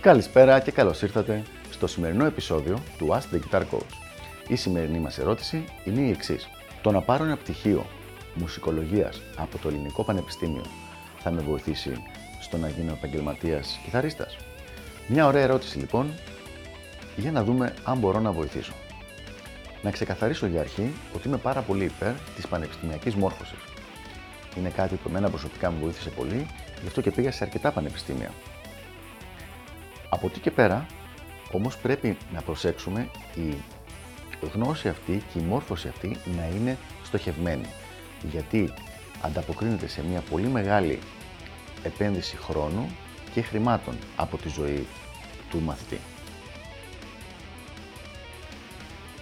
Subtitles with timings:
[0.00, 3.92] Καλησπέρα και καλώς ήρθατε στο σημερινό επεισόδιο του Ask the Guitar Coach.
[4.48, 6.48] Η σημερινή μας ερώτηση είναι η εξής.
[6.82, 7.86] Το να πάρω ένα πτυχίο
[8.34, 10.64] μουσικολογίας από το Ελληνικό Πανεπιστήμιο
[11.18, 12.02] θα με βοηθήσει
[12.40, 14.36] στο να γίνω επαγγελματίας κιθαρίστας;
[15.08, 16.10] Μια ωραία ερώτηση λοιπόν
[17.16, 18.72] για να δούμε αν μπορώ να βοηθήσω.
[19.84, 23.58] Να ξεκαθαρίσω για αρχή ότι είμαι πάρα πολύ υπέρ της πανεπιστημιακής μόρφωσης.
[24.56, 26.46] Είναι κάτι που εμένα προσωπικά μου βοήθησε πολύ,
[26.80, 28.30] γι' αυτό και πήγα σε αρκετά πανεπιστήμια.
[30.08, 30.86] Από εκεί και πέρα,
[31.52, 33.54] όμως πρέπει να προσέξουμε η
[34.52, 37.66] γνώση αυτή και η μόρφωση αυτή να είναι στοχευμένη.
[38.30, 38.72] Γιατί
[39.20, 40.98] ανταποκρίνεται σε μια πολύ μεγάλη
[41.82, 42.96] επένδυση χρόνου
[43.34, 44.86] και χρημάτων από τη ζωή
[45.50, 45.98] του μαθητή.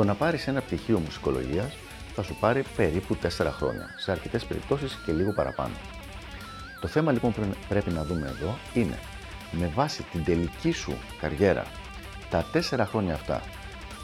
[0.00, 1.76] Το να πάρεις ένα πτυχίο μουσικολογίας
[2.14, 5.74] θα σου πάρει περίπου 4 χρόνια, σε αρκετές περιπτώσεις και λίγο παραπάνω.
[6.80, 8.98] Το θέμα λοιπόν που πρέπει να δούμε εδώ είναι
[9.50, 11.66] με βάση την τελική σου καριέρα
[12.30, 13.42] τα 4 χρόνια αυτά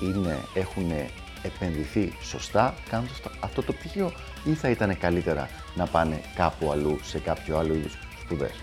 [0.02, 0.92] είναι, έχουν
[1.42, 4.12] επενδυθεί σωστά κάνοντας αυτό το πτυχίο
[4.44, 8.54] ή θα ήταν καλύτερα να πάνε κάπου αλλού σε κάποιο άλλο είδους σπουδές;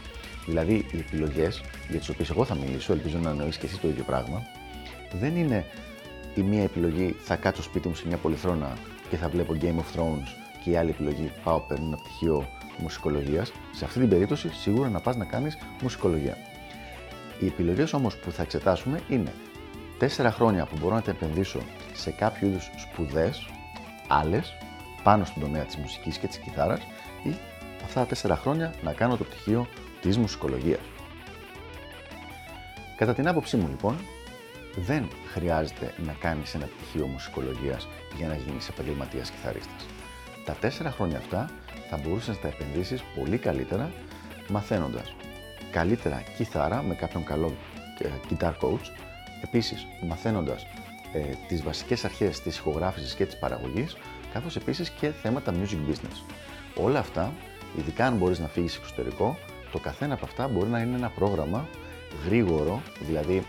[0.45, 3.87] Δηλαδή, οι επιλογές για τις οποίες εγώ θα μιλήσω, ελπίζω να εννοείς και εσύ το
[3.87, 4.41] ίδιο πράγμα,
[5.19, 5.65] δεν είναι
[6.35, 8.77] η μία επιλογή θα κάτσω σπίτι μου σε μια πολυθρόνα
[9.09, 10.27] και θα βλέπω Game of Thrones
[10.63, 13.51] και η άλλη επιλογή πάω παίρνω ένα πτυχίο μουσικολογίας.
[13.71, 16.37] Σε αυτή την περίπτωση, σίγουρα να πας να κάνεις μουσικολογία.
[17.39, 19.33] Οι επιλογές όμως που θα εξετάσουμε είναι
[19.97, 21.59] τέσσερα χρόνια που μπορώ να τα επενδύσω
[21.93, 23.49] σε κάποιο είδους σπουδές,
[24.07, 24.41] άλλε,
[25.03, 26.79] πάνω στον τομέα της μουσικής και της κιθάρας
[27.23, 27.35] ή
[27.83, 29.67] αυτά τα τέσσερα χρόνια να κάνω το πτυχίο
[30.01, 30.79] της μουσικολογίας.
[32.97, 33.95] Κατά την άποψή μου λοιπόν,
[34.75, 39.85] δεν χρειάζεται να κάνεις ένα πτυχίο μουσικολογίας για να γίνεις επαγγελματίας κιθαρίστας.
[40.45, 41.49] Τα τέσσερα χρόνια αυτά
[41.89, 43.91] θα μπορούσες να τα επενδύσεις πολύ καλύτερα
[44.49, 45.13] μαθαίνοντας
[45.73, 47.53] καλύτερα κιθάρα με κάποιον καλό
[47.99, 48.85] ε, guitar coach,
[49.43, 50.65] επίσης μαθαίνοντας
[51.13, 53.97] ε, τις βασικές αρχές της ηχογράφησης και της παραγωγής,
[54.33, 56.33] καθώς επίσης και θέματα music business.
[56.75, 57.33] Όλα αυτά,
[57.77, 59.37] ειδικά αν μπορείς να φύγεις εξωτερικό,
[59.71, 61.67] το καθένα από αυτά μπορεί να είναι ένα πρόγραμμα
[62.25, 63.43] γρήγορο, δηλαδή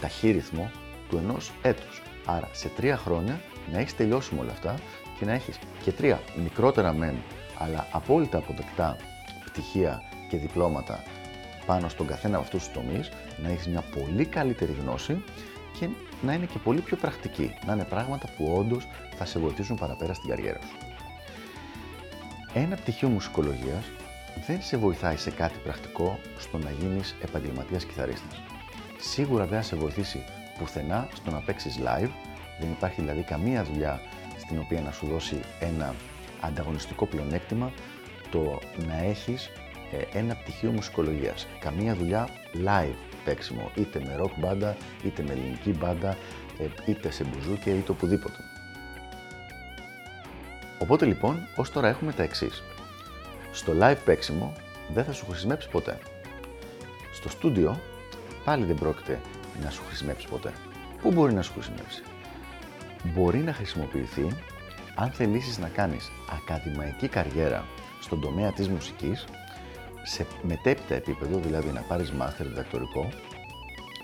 [0.00, 0.70] ταχύρυθμο
[1.08, 2.02] του ενός έτους.
[2.24, 3.40] Άρα σε τρία χρόνια
[3.72, 4.74] να έχεις τελειώσει με όλα αυτά
[5.18, 7.14] και να έχεις και τρία μικρότερα μεν,
[7.58, 8.96] αλλά απόλυτα αποδεκτά
[9.44, 11.02] πτυχία και διπλώματα
[11.66, 13.10] πάνω στον καθένα από αυτούς τους τομείς,
[13.42, 15.24] να έχεις μια πολύ καλύτερη γνώση
[15.78, 15.88] και
[16.22, 20.14] να είναι και πολύ πιο πρακτική, να είναι πράγματα που όντως θα σε βοηθήσουν παραπέρα
[20.14, 20.76] στην καριέρα σου.
[22.54, 23.84] Ένα πτυχίο μουσικολογίας
[24.46, 28.42] δεν σε βοηθάει σε κάτι πρακτικό στο να γίνεις επαγγελματίας κιθαρίστας.
[29.10, 30.24] Σίγουρα δεν θα σε βοηθήσει
[30.58, 32.10] πουθενά στο να παίξεις live,
[32.60, 34.00] δεν υπάρχει δηλαδή καμία δουλειά
[34.38, 35.94] στην οποία να σου δώσει ένα
[36.40, 37.72] ανταγωνιστικό πλεονέκτημα
[38.30, 39.50] το να έχεις
[39.92, 41.46] ε, ένα πτυχίο μουσικολογίας.
[41.60, 46.16] Καμία δουλειά live παίξιμο, είτε με rock μπάντα, είτε με ελληνική μπάντα,
[46.58, 48.36] ε, είτε σε μπουζούκια, είτε οπουδήποτε.
[50.78, 52.62] Οπότε λοιπόν, ως τώρα έχουμε τα εξής
[53.52, 54.52] στο live παίξιμο
[54.94, 55.98] δεν θα σου χρησιμεύσει ποτέ.
[57.12, 57.80] Στο στούντιο
[58.44, 59.20] πάλι δεν πρόκειται
[59.62, 60.52] να σου χρησιμεύσει ποτέ.
[61.02, 62.02] Πού μπορεί να σου χρησιμεύσει;
[63.14, 64.28] Μπορεί να χρησιμοποιηθεί
[64.94, 67.64] αν θελήσεις να κάνεις ακαδημαϊκή καριέρα
[68.00, 69.24] στον τομέα της μουσικής
[70.02, 73.08] σε μετέπειτα επίπεδο, δηλαδή να πάρεις μάστερ διδακτορικό,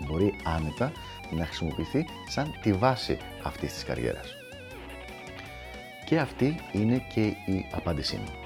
[0.06, 0.92] μπορεί άνετα
[1.30, 4.34] να χρησιμοποιηθεί σαν τη βάση αυτής της καριέρας.
[6.04, 8.39] Και αυτή είναι και η απάντησή μου.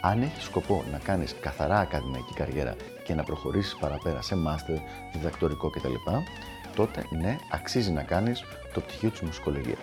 [0.00, 4.76] Αν έχεις σκοπό να κάνεις καθαρά ακαδημαϊκή καριέρα και να προχωρήσεις παραπέρα σε μάστερ,
[5.12, 5.94] διδακτορικό κτλ.,
[6.76, 9.78] τότε ναι, αξίζει να κάνεις το πτυχίο της μουσικολογίας.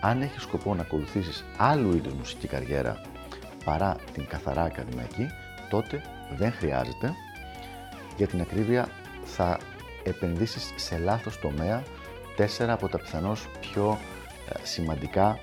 [0.00, 3.00] Αν έχεις σκοπό να ακολουθήσεις άλλου είδους μουσική καριέρα
[3.64, 5.26] παρά την καθαρά ακαδημαϊκή,
[5.70, 6.02] τότε
[6.36, 7.12] δεν χρειάζεται.
[8.16, 8.88] Για την ακρίβεια
[9.24, 9.58] θα
[10.04, 11.82] επενδύσεις σε λάθος τομέα
[12.36, 13.98] τέσσερα από τα πιθανώς πιο
[14.48, 15.38] ε, σημαντικά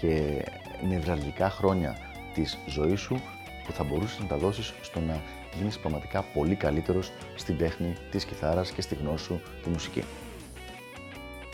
[0.00, 0.44] και
[0.88, 1.96] νευραλγικά χρόνια
[2.34, 3.20] της ζωής σου
[3.64, 5.22] που θα μπορούσες να τα δώσεις στο να
[5.56, 10.02] γίνεις πραγματικά πολύ καλύτερος στην τέχνη της κιθάρας και στη γνώση σου τη μουσική.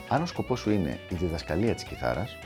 [0.09, 2.39] Αν ο σκοπός σου είναι η διδασκαλία της κιθάρας,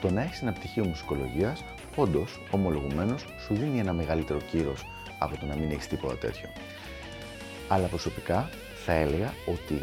[0.00, 1.64] το να έχεις ένα πτυχίο μουσικολογίας,
[1.96, 4.86] όντως, ομολογουμένως, σου δίνει ένα μεγαλύτερο κύρος
[5.18, 6.48] από το να μην έχεις τίποτα τέτοιο.
[7.68, 8.48] Αλλά προσωπικά
[8.84, 9.80] θα έλεγα ότι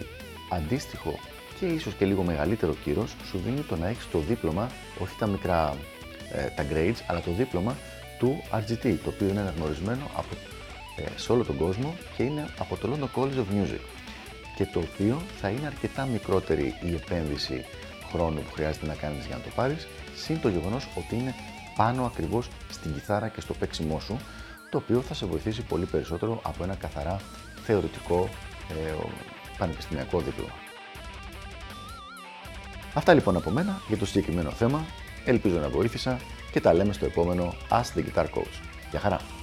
[0.50, 1.20] αντίστοιχο
[1.60, 4.70] και ίσως και λίγο μεγαλύτερο κύρος σου δίνει το να έχεις το δίπλωμα,
[5.00, 5.99] όχι τα μικρά ε,
[6.56, 7.76] τα grades, αλλά το δίπλωμα
[8.20, 10.36] του RGT, το οποίο είναι αναγνωρισμένο από,
[10.96, 13.82] ε, σε όλο τον κόσμο και είναι από το London College of Music
[14.56, 17.66] και το οποίο θα είναι αρκετά μικρότερη η επένδυση
[18.12, 21.36] χρόνου που χρειάζεται να κάνεις για να το πάρεις, συν το γεγονός ότι είναι
[21.76, 24.18] πάνω ακριβώς στην κιθάρα και στο παίξιμό σου,
[24.70, 27.20] το οποίο θα σε βοηθήσει πολύ περισσότερο από ένα καθαρά
[27.64, 28.30] θεωρητικό
[28.70, 28.94] ε,
[29.58, 30.54] πανεπιστημιακό δίπλωμα.
[32.94, 34.86] Αυτά λοιπόν από μένα για το συγκεκριμένο θέμα.
[35.30, 36.20] Ελπίζω να βοήθησα
[36.52, 38.62] και τα λέμε στο επόμενο Ask the Guitar Coach.
[38.92, 39.39] Γεια χαρά!